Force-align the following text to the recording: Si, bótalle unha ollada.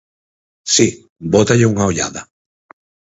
Si, 0.73 0.87
bótalle 1.33 1.69
unha 1.71 1.87
ollada. 1.91 2.21